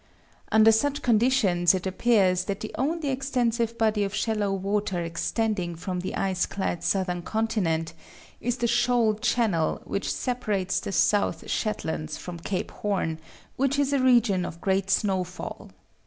Under 0.51 0.71
such 0.71 1.03
conditions, 1.03 1.75
it 1.75 1.85
appears 1.85 2.45
that 2.45 2.61
the 2.61 2.73
only 2.75 3.09
extensive 3.09 3.77
body 3.77 4.03
of 4.03 4.15
shallow 4.15 4.51
water 4.51 4.99
extending 5.03 5.75
from 5.75 5.99
the 5.99 6.15
ice 6.15 6.47
clad 6.47 6.83
southern 6.83 7.21
continent 7.21 7.93
is 8.39 8.57
the 8.57 8.65
shoal 8.65 9.13
channel 9.13 9.79
which 9.85 10.11
separates 10.11 10.79
the 10.79 10.91
South 10.91 11.47
Shetlands 11.47 12.17
from 12.17 12.39
Cape 12.39 12.71
Horn, 12.71 13.19
which 13.57 13.77
is 13.77 13.93
a 13.93 13.99
region 13.99 14.43
of 14.43 14.59
great 14.59 14.89
snowfall. 14.89 15.69